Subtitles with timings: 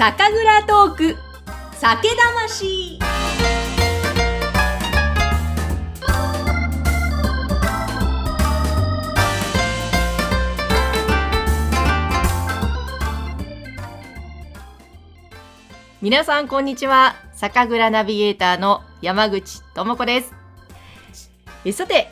[0.00, 1.16] 酒蔵トーク。
[1.74, 2.98] 酒魂。
[16.00, 17.14] 皆さんこんにちは。
[17.34, 20.32] 酒蔵ナビゲーターの山口智子です。
[21.66, 22.10] えさて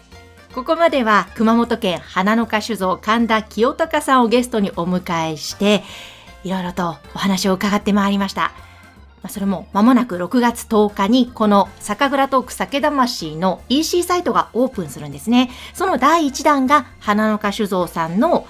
[0.54, 5.82] ここまでは熊本県花の花酒造神田清隆さんをゲストにお迎えして
[6.44, 8.52] いろいろとお話を伺ってまいりました。
[9.28, 15.50] それも間もなく6月10日にこの酒蔵トーク酒魂の EC サイトがオープンするんですね。
[15.74, 18.46] その第1弾が花の花酒造さんの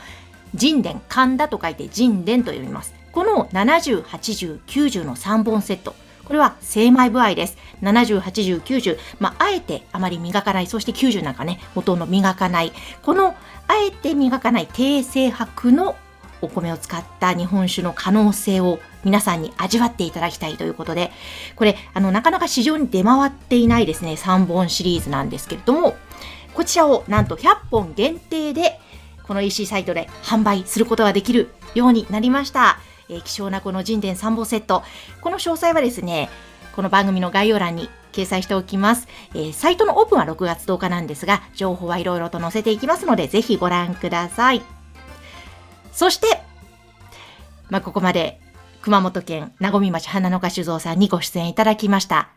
[0.59, 2.95] 神殿、神田と書いて神殿と読みます。
[3.13, 5.95] この70、80、90の3本セット。
[6.25, 7.57] これは精米部合です。
[7.83, 8.99] 70、80、90。
[9.19, 10.67] まあ、あえてあまり磨かない。
[10.67, 12.73] そして90なんかね、ほとんど磨かない。
[13.03, 13.35] この、
[13.67, 15.97] あえて磨かない低精白の
[16.41, 21.11] お米を使った日本酒の可能性を皆さんに味わっていただきたいということで、
[21.57, 25.97] これ、あの、なかなか市場に出回っていないですね、3本シリーズなんですけれども、
[26.55, 28.81] こちらをなんと100本限定で、
[29.23, 32.79] この EC サイトで販売することができるようになりました。
[33.09, 34.83] えー、希少なこの神殿3本セット。
[35.21, 36.31] この詳細はですね、
[36.75, 39.07] この番組の概要欄に掲載しておきます。
[39.35, 44.78] えー、サイトのオープンは6月10日なんですが、情報はいろいろと載せていきますので、ぜひご覧ください。
[45.99, 46.29] そして、
[47.71, 48.41] まあ、ここまで
[48.83, 52.29] 熊本県名古町花の花酒造さんにご出演いただきました。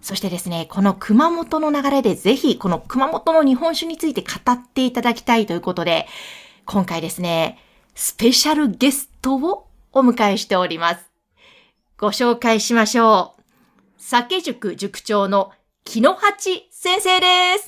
[0.00, 6.06] そしてですね、この熊本の流れでぜひこの熊本の日本酒について語っていただきたいということで、
[6.64, 7.58] 今回ですね、
[7.94, 11.04] スペシャルゲストをお迎えしております。
[11.98, 13.42] ご紹介しましょう。
[13.98, 15.52] 酒塾塾長の
[15.84, 17.26] 木野八先生で
[17.58, 17.66] す。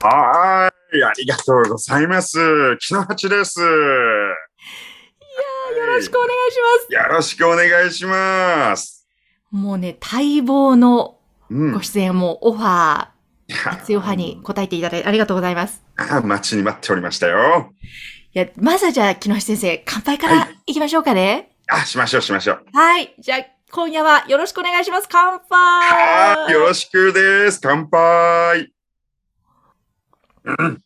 [0.00, 2.76] はい、ありがとうございます。
[2.76, 3.58] 木野八です。
[5.96, 6.92] ろしくお願いします。
[6.92, 9.06] よろしくお願いします。
[9.50, 11.18] もうね、待望の
[11.50, 15.82] ご出演もオファー、熱いオファーに答えていただいてありがとうございます。
[15.96, 17.72] あ待ちに待っておりましたよ。
[18.34, 21.52] いや、まずはじゃあ、木下先生、乾杯からいきましょうかね。
[21.66, 22.64] はい、あ、しましょう、しましょう。
[22.74, 23.14] はい。
[23.18, 23.38] じゃあ、
[23.70, 25.08] 今夜はよろしくお願いします。
[25.10, 27.60] 乾杯はい、よろしくです。
[27.62, 28.72] 乾杯。
[30.44, 30.82] うん。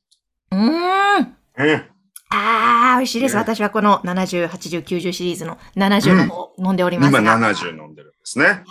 [0.52, 1.36] うん。
[1.56, 1.84] うん。
[2.30, 3.36] ああ、美味しいです。
[3.36, 8.62] 私はこの70、80、90シリーズの70の方、飲んでおります今70飲んでるんですね。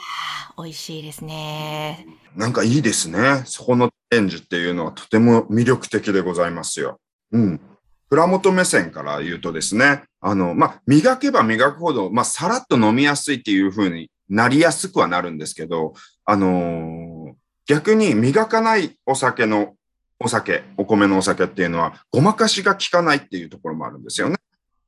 [0.58, 2.08] 美味しいですね。
[2.36, 3.44] なんかいいですね。
[3.46, 7.00] そこのチェンジっていうのはとても魅力的でございますよ。
[7.34, 7.62] うん。
[8.10, 15.94] 蔵元目線から言うとですね、あの、まあ、磨けば磨くほど、まあ、さらっと飲みやすいっていう風になりやすくはなるんですけど、
[16.24, 17.34] あのー、
[17.68, 19.76] 逆に磨かないお酒の
[20.20, 24.36] お酒、お米のお酒っていうのは、ごまかしが効かないっていうところもあるんですよね。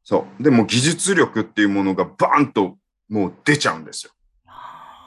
[0.04, 0.44] そう。
[0.44, 2.78] でも技術力っていうものがバーンと
[3.10, 4.12] もう出ちゃうんですよ。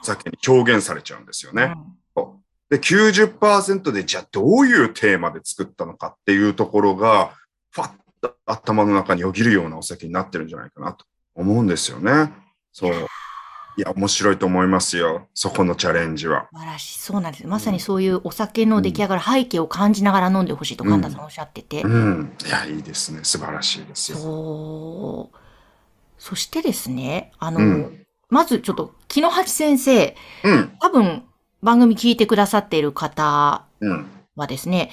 [0.01, 1.73] お酒に表現されちゃうんですよね。
[2.15, 2.25] うん、
[2.69, 7.33] で、90%でじゃあどういうテーマで作ったのかっていうところが、
[7.71, 11.05] ファッと頭の中によぎるようなお酒になってるんじゃないかなと
[11.35, 12.31] 思うんですよね。
[12.71, 13.07] そう。
[13.77, 15.27] いや、面白いと思いますよ。
[15.33, 16.47] そこのチャレンジは。
[16.53, 16.99] 素晴らしい。
[16.99, 17.47] そうなんです。
[17.47, 21.91] まさにそういうお酒の出来上がる背景を感じながら飲んでほしいと神田さんおっしゃってて、うん。
[21.91, 22.35] うん。
[22.45, 23.19] いや、いいですね。
[23.23, 24.17] 素晴らしいですよ。
[24.17, 25.37] そう。
[26.17, 31.23] そしてですね、あの、うん、まずちょっと、木野八先生、うん、多分
[31.61, 33.65] 番組聞いてくださっている方
[34.35, 34.91] はですね、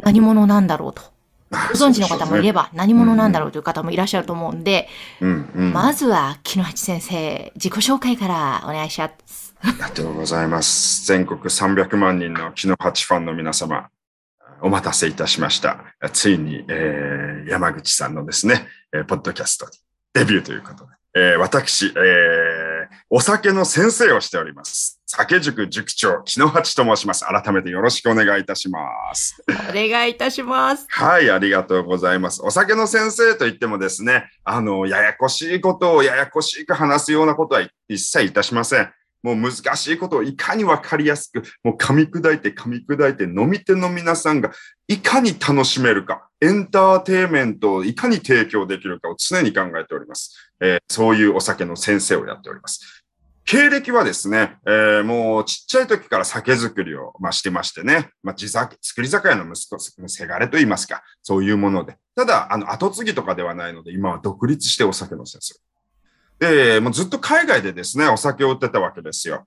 [0.00, 1.11] 何者なんだろうと。
[1.52, 4.88] ご存知の方もいれば、何者なんだろうという方もいらっしゃると思うんで、
[5.20, 9.54] うんうん、まずは、木野八先生、自己紹介からお願いします。
[9.60, 11.06] ありがとうございます。
[11.06, 13.90] 全国300万人の木野八ファンの皆様、
[14.62, 15.84] お待たせいたしました。
[16.12, 18.66] ついに、えー、山口さんのですね、
[19.06, 19.66] ポッドキャスト
[20.14, 21.92] デビューということで、えー、私、えー、
[23.10, 25.00] お酒の先生をしております。
[25.06, 27.24] 酒塾塾長、木野八と申します。
[27.26, 28.80] 改めてよろしくお願いいたしま
[29.14, 29.44] す。
[29.70, 30.86] お願いいたします。
[30.88, 32.40] はい、ありがとうございます。
[32.42, 38.90] お酒の先生といってもですね、あの、ややこしいことをややこしく話すようなことは一切いたしません。
[39.22, 44.50] もう難しいことをいかにわかりやすく、もう噛み砕いて噛み砕いて飲み手の皆さんが
[44.88, 50.52] いかに楽しめるか、エンターテイメントをいかに提供できるかを常に考えております。
[50.60, 53.02] えー、そういうお酒の先生をやっております。
[53.44, 61.96] 経歴はですね、えー、もうちっちゃい時から酒造りを、まあ、してましてね、まあ、自作、作り酒屋の息子、せがれと言いますか、そういうもので。
[62.14, 65.71] ただ、あの、後継ぎとかではないので、今は独立してお酒の先生。
[66.42, 69.46] で、もうずっと海外でですね、お酒を売ってたわけですよ。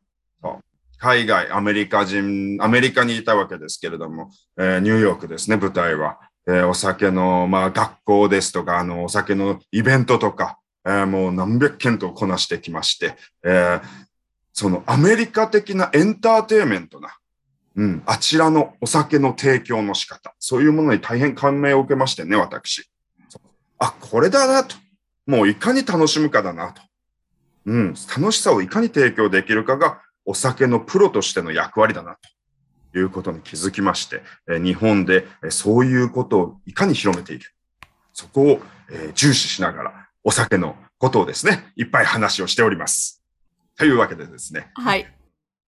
[0.98, 6.20] 海外、アメリカ人、アメリカにいたわけですけれども、えー、ニューヨークですね、舞台は。
[6.48, 13.82] えー、お酒の、まあ、学校ですとか、あの、お酒のイベントとか、えーもう何百件とこなしてきまして、えー
[14.54, 17.10] そのアメリカ的なエンターテイメントな、
[17.76, 22.90] うん、あちらのお酒の提供の仕方、そういうものに大変感銘を受けましてね、私。
[23.80, 24.78] あ、これだなと。
[25.26, 26.82] もういかに楽しむかだなと。
[27.66, 32.18] うん、楽しさをいかに提供できるかがお酒のプロとしての役割だな
[32.92, 37.52] ということに気づきまして、えー日本でえーそういうことをいかに広めていける。
[38.14, 43.22] そこを、えー重視しながらお酒のことをですね、いっぱい話をしております。
[43.78, 44.72] というわけでですね。
[44.76, 45.06] はい。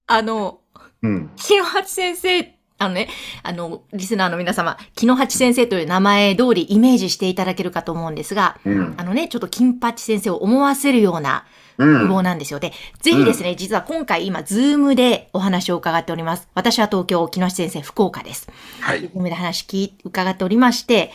[0.07, 0.61] あの、
[1.01, 1.29] うん。
[1.35, 2.41] 木野八先生、
[2.79, 3.09] あのね、
[3.43, 8.95] あの、リスナーの皆様、木野八先生という名前通りイメージしていただけるかと思うんですが、うん。
[8.97, 11.45] あのね、ちょっと金八先生を思わせるような
[11.77, 12.01] うん。
[12.01, 12.59] 希望なんですよ。
[12.59, 16.47] で、ぜひですね、実は今回今、ズームでお話を伺っております。
[16.53, 18.49] 私は東京、木野八先生、福岡です。
[18.81, 19.01] はい。
[19.01, 21.11] Zoom で話聞い伺っておりまして、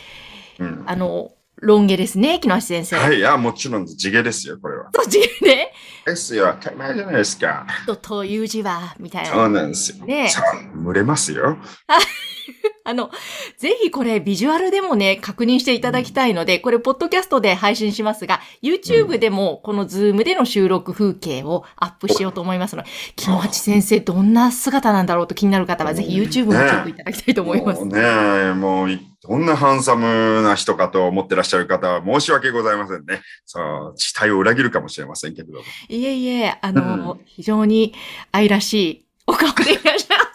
[0.59, 0.83] うん。
[0.87, 2.97] あの、ロン毛ですね、キノハチ先生。
[2.97, 3.17] はい。
[3.17, 4.89] いや、もちろん地毛ですよ、これは。
[4.93, 5.71] そっちね、
[6.05, 6.55] ですよ。
[6.59, 7.65] 当たり前じゃないですか。
[7.87, 9.61] と、という字は、みたいそうな。
[9.61, 10.05] なんですよ。
[10.05, 11.57] ねえそう蒸れますよ。
[12.85, 13.11] あの、
[13.57, 27.85] ぜひこれビジュアルでもね、確認していただきたいので、これポッドキャストで配信しますが、YouTube でもこの Zoom での収録風景をアップしようと思いますので、木野八先生どんな姿なんだろうと気になる方は、ぜひ YouTube もチェックいただきたいと思います。
[27.85, 33.21] ね、もうい、どんなハンサムな人かと思ってらっしゃる方は申し訳ございませんね。
[33.45, 35.59] そう、期待を裏切るかもしれませんけれども。
[35.87, 37.93] いえいえ、あの、非常に
[38.33, 40.32] 愛らしいお顔でいらっしゃる。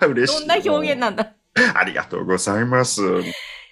[0.06, 0.40] 嬉しい。
[0.40, 1.32] どんな表現なんだ。
[1.74, 3.02] ありがとうございます。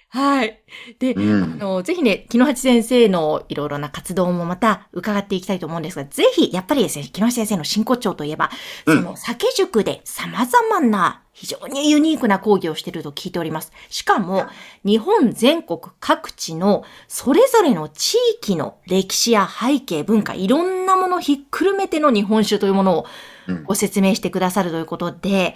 [0.09, 0.63] はい。
[0.97, 8.49] で、うんあの、ぜひね、木野八先生のいろいろな活動もまた伺っていきたいと思うんですが、ぜひ、やっぱりですね、木野八先生の真骨頂といえば、
[8.85, 13.73] うんその酒塾で様々な非常にユニークな講義をしていると聞いております。
[13.89, 14.45] しかも、
[14.85, 23.05] 日本全国各地のそれぞれの地域の歴史や背景、文化、いろんなものをひっくるめての日本酒というものを
[23.47, 25.55] うんご説明してくださるということで、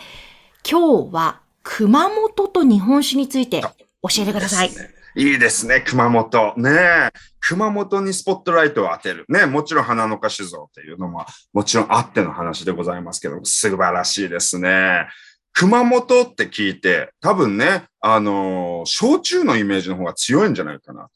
[0.67, 3.69] 今日は熊本と日本酒について教
[4.19, 4.71] えてください。
[5.15, 6.53] いいですね、熊本。
[6.57, 7.09] ねえ
[7.39, 9.25] 熊本にスポットライトを当てる。
[9.27, 15.07] ねもちろん花の花酒造っていうのも、もちろんあっての話でございますけど、素晴らしいですね。
[15.53, 21.09] 熊本って聞いて、多分ね、あのー焼酎のイメージの方が強いんじゃないかな。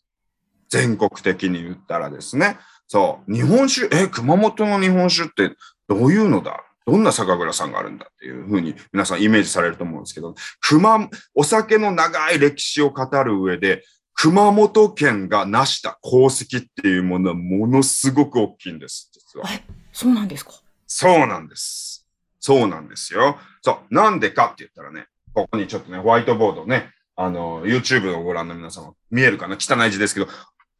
[0.69, 2.57] 全国的に言ったらですね。
[2.87, 3.33] そう。
[3.33, 5.55] 日本酒、え、熊本の日本酒って
[5.87, 6.63] どういうのだ？
[6.85, 13.83] どんな酒蔵さんがあるんだっていうふうに皆さんイメージされると思うんですけど、熊、お酒の長い歴史を語る上で、
[14.15, 19.47] 熊本県が成した功績っていうものはものすごく大きいんです、実は。
[19.91, 20.51] そうなんですか？
[20.85, 22.07] そうなんです。
[22.39, 23.37] そうなんですよ。
[23.61, 23.93] そう。
[23.95, 29.57] なんでかって言ったらね、ここにちょっとね、ホワイトボードね、あの、YouTube をご覧の皆様、見えるかな？
[29.59, 30.27] 汚い字ですけど、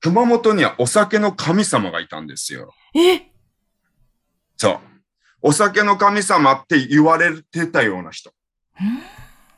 [0.02, 2.74] 熊本にはお酒の神様がいたんですよ。
[2.96, 3.32] え？
[4.58, 4.80] そう。
[5.46, 8.32] お酒の神様って言われてたような人。
[8.80, 9.02] うん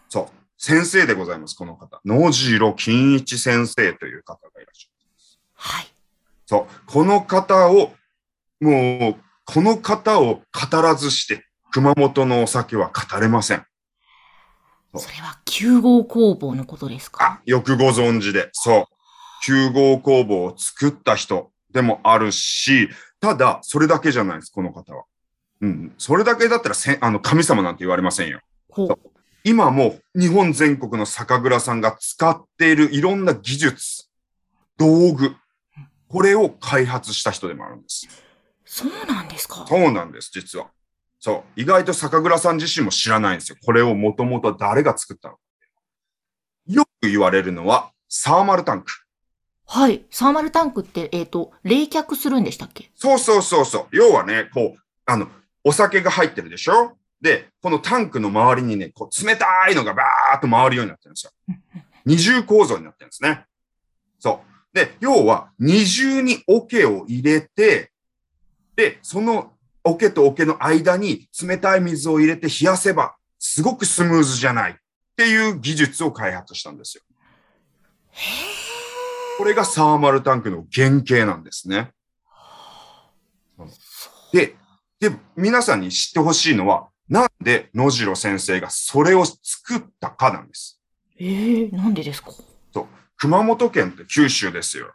[0.10, 0.28] そう。
[0.58, 2.02] 先生でございます、この方。
[2.04, 4.96] 野次金一先生という方がいらっしゃる。
[5.54, 5.88] はい。
[6.48, 6.82] そう。
[6.88, 7.94] この方を、
[8.60, 13.66] もう、この方を語らずして、熊本のお酒は語れません。
[14.98, 18.50] それは9号工房のことですあか、よくご存知で。
[18.54, 19.46] そう。
[19.46, 22.90] 9号工房を作った人でもあるし、
[23.20, 25.04] ただ、それだけじゃないです、この方は。
[25.66, 25.94] うん。
[25.98, 28.42] それだけだったらせん、あの、神様なんて言われませんよ。
[29.44, 34.10] 今も日本全国の酒蔵さんが使っているいろんな技術、
[34.78, 35.36] 道具、
[36.08, 38.08] これを開発した人でもあるんです。
[38.66, 39.66] そうなんですか？
[39.68, 40.72] そうなんです、実は。
[41.20, 41.62] そう。
[41.62, 43.58] 意外と酒蔵さん自身も知らないんですよ。
[43.64, 45.42] これをもともと誰が作ったのか。
[46.68, 48.92] よく言われるのは、サーマルタンク。
[49.68, 50.06] はい。
[50.10, 52.92] サーマルタンクって、えっ、と、冷却するんでしたっけ？
[52.96, 53.96] そうそうそうそう。
[53.96, 55.28] 要はね、こう、あの、
[55.66, 56.96] お酒が入ってるでしょ？
[57.20, 61.32] で、このタンクの周りにね、こう、冷たいのがバーっと回るようになってるんですよ。
[62.06, 63.46] 二重構造になってるんですね。
[64.20, 64.44] そ
[64.74, 64.76] う。
[64.76, 67.92] で、要は、二重に桶を入れて、
[68.76, 69.54] で、その
[69.84, 74.76] 桶と桶の間に冷たい水を入れて冷やせば、すごくスムーズじゃないっ
[75.16, 77.04] ていう技術を開発したんですよ。
[79.38, 81.92] これがサーマルタンクの原型なんですね。
[84.32, 84.56] で、
[85.00, 90.82] で、皆さんに知ってほしいのは、なんで野次先生がそれを作ったかなんです。
[91.18, 92.32] ええなんでですか？
[93.18, 94.94] 熊本県って九州ですよ。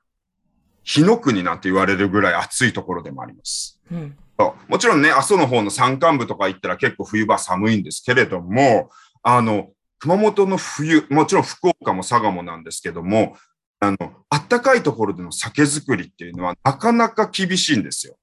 [0.83, 3.81] 日の国なんて言われるぐらい暑いところでもあります。
[3.91, 4.17] うん。
[4.39, 8.91] そうもちろんね、阿蘇の方の山間部とか行ったら結構冬場寒いんですけれども、
[9.23, 13.37] あの、熊本の冬、もちろん福岡も佐賀もなんですけども、
[13.79, 13.97] あの、
[14.29, 18.17] あったかいところでの酒造りっていうのはなかなか厳しいんですよ。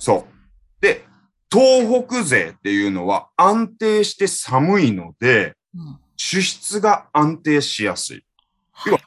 [0.00, 0.80] そう。
[0.80, 1.04] で、
[1.52, 8.22] 東北勢っていうのは安定して寒いので、うん主質が安定しやすい。
[8.84, 9.00] 要は、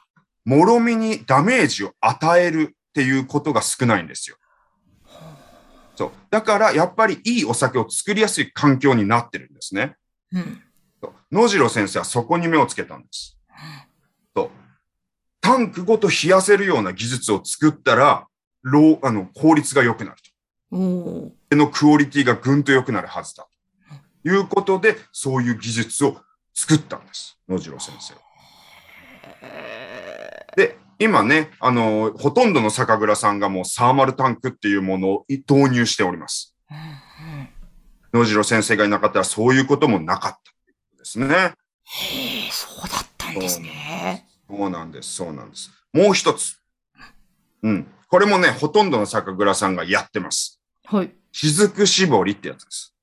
[0.44, 4.36] もろみにダメージを与えるっていうことが少ないんですよ。
[5.94, 6.10] そう。
[6.28, 9.94] だから、やっぱりいいお酒を作りやすい環境になってるんですね。
[10.32, 10.60] うん
[11.30, 13.38] 野次郎先生はそこに目をつけたんです。
[14.34, 14.50] そう。
[15.40, 18.26] タンクごと冷やせるような技術を作ったら、
[18.62, 20.16] ロー、あの、効率が良くなる
[20.74, 23.46] のクオリティがぐんと良くなるはずだ。
[24.22, 26.16] ということで、そういう技術を
[26.54, 27.38] 作ったんです。
[27.48, 28.20] 野次郎先生は。
[30.56, 36.56] で、今ね、あの、ほとんどの酒蔵さんがもうサーマルタンクっていうものを導入しております。
[38.12, 41.26] 野次郎先生がいなかったらそういうこともなかったということですね。
[41.26, 44.26] へ、そうだったんですね。
[44.48, 45.70] そうなんです、そうなんです。
[45.92, 46.60] もう一つ。
[47.62, 47.86] うん。
[48.08, 50.60] これもね、ほとんどの酒蔵さんがやってます。
[50.84, 51.12] はい。
[51.32, 52.94] 雫絞りってやつです。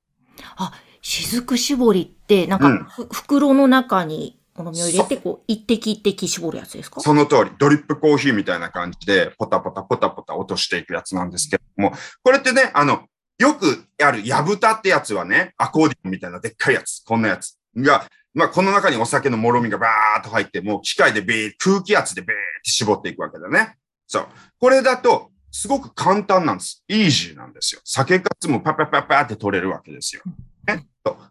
[0.55, 7.01] あ、雫絞りって、なんか、うんふ袋の中にお飲みを入れて、こう、一滴一滴絞るやつですか？
[7.01, 13.05] その通り、ドリップコーヒーみたいな感じで、ポタポタポタポタ落としていくやつなんですけども、これってね、あの、
[13.39, 23.75] よくあるヤブタってやつはね、アコーディオンみたいなでっかいやつ、こんなやつが、まあ、この中にお酒のもろみがバーっと入って、もう機械でベー、空気圧でベーって絞っていくわけだね。
[24.07, 24.27] そう。
[24.59, 26.83] これだと、すごく簡単なんです。
[26.87, 27.81] イージーなんですよ。
[27.83, 30.21] 酒かすもパパパパって取れるわけですよ。
[30.67, 30.87] ね、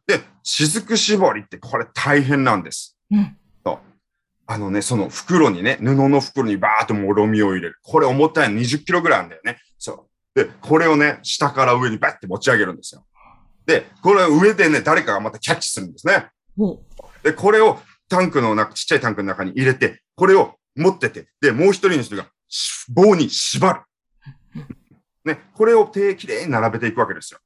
[0.06, 2.98] で、雫絞りってこれ大変なんです。
[3.10, 3.36] うん。
[4.52, 7.78] あのね、その袋にね、布の袋にバーっともろみを入れる。
[7.84, 9.58] これ重たいの20キロぐらいあるんだよね。
[9.78, 10.38] そう。
[10.38, 13.06] で、これをね、下から上にバッて持ち上げるんですよ。
[13.64, 16.30] で、これを上でね、誰かがまたキャッチするんですね。
[16.58, 16.80] お
[17.22, 23.82] で、これをタンクの中、ちっちゃいタンクの中に入れて、これを持ってて、で、もう一人の人がし棒に縛る。
[25.24, 27.40] ね、これを手きれいに並べていくわけですよ。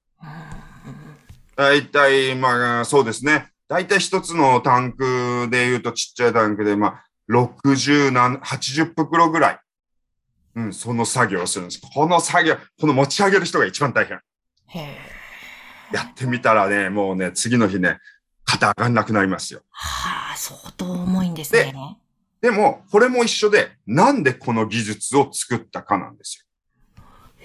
[1.57, 3.51] 大体、まあ、そうですね。
[3.69, 9.59] 大体一つのタンクで言うとちっちゃいタンクで、まあ、60何、80袋ぐらい。
[10.57, 11.81] うん、その作業をするんです。
[11.81, 14.21] この作業、この持ち上げる人が一番大変。
[15.93, 17.99] やってみたらね、もうね、次の日ね、
[18.45, 19.63] 肩上がんなくなりますよ。
[19.71, 21.75] はあ、相当重いんですね。
[22.41, 26.45] でも、これも一緒で、なんでこの技術を作ったかなんですへ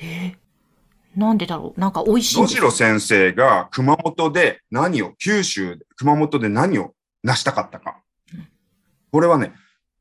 [0.01, 0.35] え。
[1.15, 1.79] なんでだろう？
[1.79, 8.01] なんか美味しい野次郎先生が熊本で何を、九州で、熊本で何を成したかったか
[8.33, 8.47] うん。
[9.11, 9.53] これはね、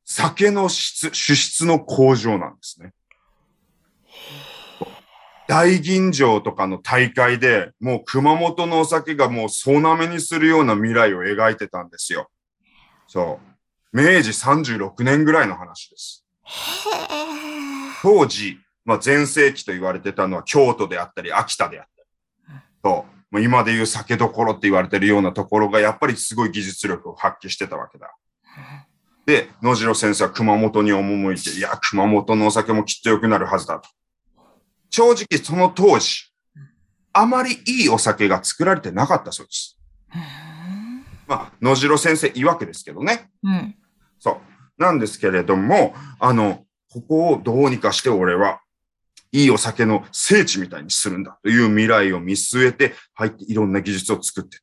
[0.04, 2.92] 酒の質、主質の向上なんですね。
[5.48, 12.28] 大吟醸とかの大会で、もう熊本のお酒がもう総なめにするような未来を描いてたんですよ。
[13.06, 13.96] そう。
[13.96, 16.26] 明治36年ぐらいの話です。
[18.02, 22.60] 当時、まあ、前世紀と言われてたのは京都であったり、秋田であったり。
[22.82, 28.16] と、まあ、今でいう酒どころって言われてるようなところが、やっぱりすごい技術力を発揮してたわけだ。
[29.26, 33.90] で、野次郎先生は熊本に赴いて、いや、熊本のお酒もきっと良くなるはずだと。
[34.88, 36.32] 正直、その当時、
[37.12, 39.78] あまりいいお酒が作られてなかったそうです。
[40.14, 43.28] うんまあ、野次郎先生曰くですけどね。
[43.42, 43.74] うん。
[44.18, 44.40] そ
[44.78, 44.82] う。
[44.82, 48.62] なんですけれども、あの、ここをどうにかして俺は、
[49.32, 54.58] いいお酒の聖地みたいにするんだという未来を見据えて入っていろんな技術を作って。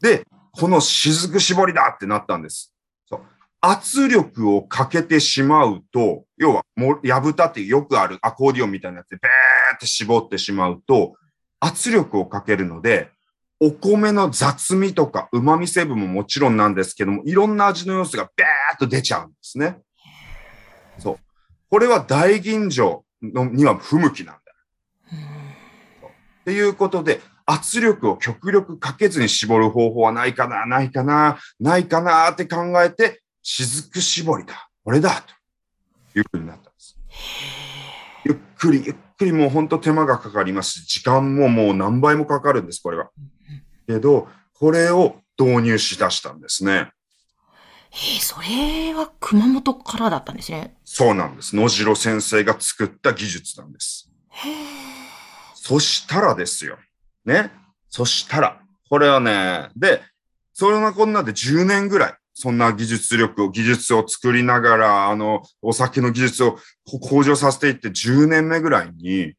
[0.00, 2.74] で、この雫絞りだってなったんです。
[3.08, 3.20] そう。
[3.60, 11.14] 圧力をかけてしまうと、要は、もう、やぶたってよくあるアコーディオンみたいになやつで、ベーって絞ってしまうと、
[11.60, 13.10] 圧力をかけるので、
[13.58, 19.78] お米の雑味とか旨味成分ももちろんなんですけども、いろんな味の要素がベーっと出ちゃうんですね。
[20.98, 21.18] そう。
[21.70, 24.40] これは大吟醸のには不向きなんだ。
[24.40, 24.42] っ
[26.44, 34.68] ていうことで、圧力を極力かけずに絞る方法はないかな、ないかな、ないかなって考えて、雫絞りだ。
[34.84, 35.24] これだ。
[36.12, 36.98] というふうになったんです。
[38.24, 43.10] ゆっくり、ゆっくりもう本当手間がかかります、時間ももう何倍もかかるんです、これは。
[43.86, 46.90] けど、これを導入しだしたんですね。
[47.92, 50.76] えー、それは熊本からだったんですね。
[50.84, 51.56] そうなんです。
[51.56, 54.10] 野次郎先生が作った技術なんです。
[54.28, 54.54] へえ。
[55.54, 56.78] そしたらですよ。
[57.24, 57.50] ね。
[57.88, 60.02] そしたら、これはね、で、
[60.52, 69.32] そんなこんなで10年ぐらい、そんな技術力を、技術を作りながら、あの、お酒の技術をこ向上させていって10年目ぐらいに、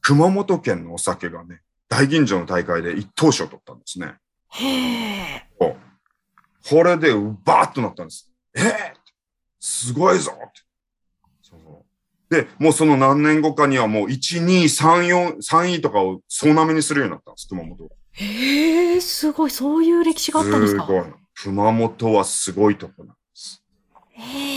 [0.00, 4.14] 熊本県のお酒がね、大吟醸の大会で一等賞を取ったんですね。
[4.50, 5.49] へえ。
[6.68, 7.12] これで、
[7.44, 8.30] バーッとなったんです。
[8.56, 8.64] えー
[9.62, 10.52] すごいぞっ
[12.30, 12.44] て。
[12.44, 17.90] で、もうその何年後かにはもう1、2、3、4、3位とかを総なめにするようになったんです、熊本は。
[18.12, 19.50] へえ、すごい。
[19.50, 20.86] そういう歴史があったんですか？
[20.86, 21.04] すごい。
[21.34, 23.62] 熊本はすごいとこなんです。
[24.12, 24.49] へえ。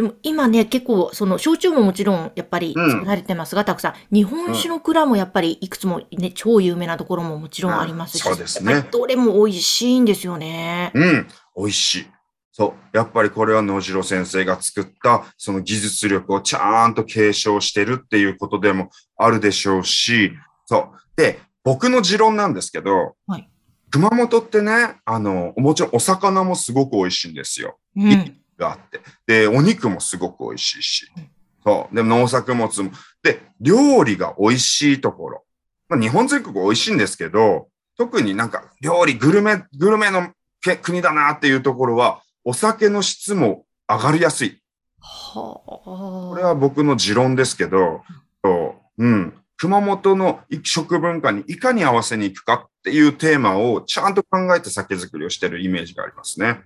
[0.00, 3.94] でも今ね、結構、その、焼酎ももちろん、やっぱりうん作られてますが、たくさん。
[4.10, 10.90] 日本酒の蔵もやっぱり、いくつもね、超有名なところももちろんありますそうですねやっぱりどれも美味しいんですよね。
[10.94, 12.06] うん、美味しい。
[12.50, 12.96] そう。
[12.96, 18.88] やっぱりこれは野次郎先生が作った、その技術力をちゃんと継承してるっていうことでも
[19.18, 20.32] あるでしょうし、
[20.64, 20.98] そう。
[21.14, 23.46] で、僕の持論なんですけど、はい
[23.90, 27.76] 熊本ってね、あの、もちろんお魚もすごく美味しいんですよ。
[27.96, 28.39] うん。
[28.60, 29.00] があって。
[29.26, 31.30] で、お肉もすごく美味しいしうん。
[31.64, 31.94] そう。
[31.94, 32.92] で、農作物も。
[33.22, 35.44] で、料理が美味しいところ。
[35.88, 40.30] まあ、日本全国美味しいんですけど、特になんか料理、グルメ、グルメの
[40.62, 44.62] け国だなっていうところは、お酒の質も上がりやすい。
[45.00, 46.30] はあ。
[46.30, 48.02] これは僕の持論ですけど、
[48.44, 49.34] そううん。
[49.56, 56.62] 熊本の食文化にいかに合わせに行くかっていうテーマをちゃんと考えて酒造りをしてるイメージがありますね。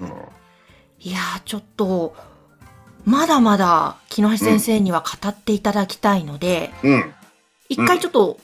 [0.00, 0.08] うん
[1.00, 2.16] いやー、ちょっと、
[3.04, 7.12] まだまだ、木橋先生には語っていただきたいので、うん。
[7.68, 8.38] 一回ちょっと、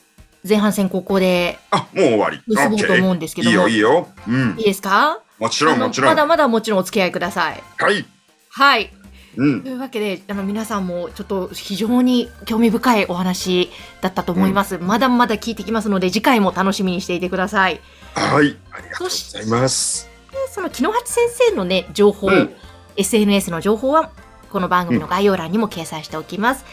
[0.46, 2.42] 前半戦ここであ、もう終わり。
[2.46, 4.08] 結ぼうと思うんですけども、いいよ、いいよ。
[4.28, 4.64] うんいい。
[4.64, 5.20] ですか？
[5.38, 6.10] もちろん、もちろん。
[6.10, 7.62] まだまだもちろんお付き合いください。
[7.78, 8.04] はい。
[8.50, 8.92] はい。
[9.36, 9.68] うんと。
[9.70, 13.70] いうわけで、あの皆さんもちょっと非常に興味深いお話
[14.02, 14.76] だったと思います。
[14.76, 17.80] まだまだ聞いてきますので、次回も楽しみにしていてください。
[18.14, 18.58] はい。
[18.72, 20.09] ありがとうございます。
[20.32, 22.54] でその木の八先生のね、情報、うん
[22.96, 24.10] SNS の情報は、
[24.50, 26.64] この番組の概要欄にも掲載しておきます。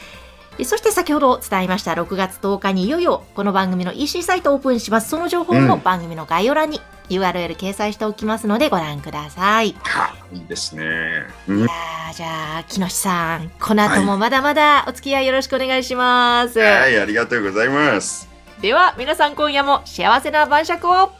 [0.58, 5.10] でそして先ほど伝えました6月10日にいよいよこの番組の EC サイトをオープンします。
[5.10, 9.76] その情報もうん番組の概要欄に URL 掲載しておきますのでご覧ください。
[9.84, 10.38] はい。
[10.38, 11.28] いいですね。
[11.48, 16.60] うんいやーじゃあ、木下さん、この後もまだまだお付き合いよろしくお願いします。
[16.60, 17.00] はい。
[17.00, 18.28] ありがとうございます。
[18.60, 21.12] では、皆さん今夜も幸せな晩酌を